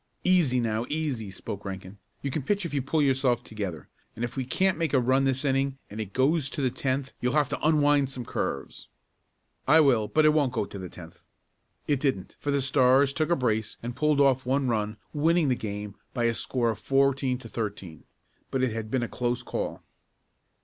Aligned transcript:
"Easy 0.23 0.59
now, 0.59 0.87
easy," 0.89 1.29
spoke 1.29 1.63
Rankin. 1.63 1.99
"You 2.23 2.31
can 2.31 2.41
pitch 2.41 2.65
if 2.65 2.73
you 2.73 2.81
pull 2.81 3.03
yourself 3.03 3.43
together, 3.43 3.87
and 4.15 4.25
if 4.25 4.35
we 4.35 4.43
can't 4.45 4.79
make 4.79 4.95
a 4.95 4.99
run 4.99 5.25
this 5.25 5.45
inning 5.45 5.77
and 5.91 6.01
it 6.01 6.11
goes 6.11 6.49
to 6.49 6.61
the 6.63 6.71
tenth 6.71 7.13
you'll 7.21 7.33
have 7.35 7.49
to 7.49 7.59
unwind 7.63 8.09
some 8.09 8.25
curves." 8.25 8.87
"I 9.67 9.79
will, 9.79 10.07
but 10.07 10.25
it 10.25 10.33
won't 10.33 10.53
go 10.53 10.65
to 10.65 10.79
the 10.79 10.89
tenth." 10.89 11.21
It 11.87 11.99
didn't, 11.99 12.35
for 12.39 12.49
the 12.49 12.63
Stars 12.63 13.13
took 13.13 13.29
a 13.29 13.35
brace 13.35 13.77
and 13.83 13.95
pulled 13.95 14.19
off 14.19 14.43
one 14.43 14.67
run, 14.67 14.97
winning 15.13 15.49
the 15.49 15.55
game 15.55 15.93
by 16.15 16.23
a 16.23 16.33
score 16.33 16.71
of 16.71 16.79
fourteen 16.79 17.37
to 17.37 17.47
thirteen. 17.47 18.03
But 18.49 18.63
it 18.63 18.71
had 18.71 18.89
been 18.89 19.03
a 19.03 19.07
close 19.07 19.43
call. 19.43 19.83